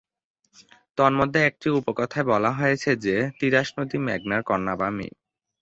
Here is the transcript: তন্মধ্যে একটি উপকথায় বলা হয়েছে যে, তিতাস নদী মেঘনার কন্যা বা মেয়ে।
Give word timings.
তন্মধ্যে 0.97 1.39
একটি 1.45 1.67
উপকথায় 1.79 2.25
বলা 2.25 2.51
হয়েছে 2.51 2.89
যে, 3.05 3.15
তিতাস 3.39 3.67
নদী 3.77 3.97
মেঘনার 4.07 4.41
কন্যা 4.43 4.73
বা 4.75 4.87
মেয়ে। 4.89 5.13